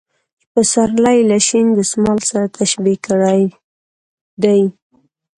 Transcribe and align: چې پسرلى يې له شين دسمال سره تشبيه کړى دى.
چې 0.39 0.45
پسرلى 0.53 1.13
يې 1.17 1.23
له 1.29 1.37
شين 1.47 1.67
دسمال 1.77 2.19
سره 2.29 2.45
تشبيه 2.57 2.97
کړى 3.05 3.41
دى. 4.43 4.61